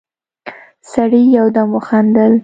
سړي 0.91 1.23
يودم 1.37 1.69
وخندل: 1.77 2.33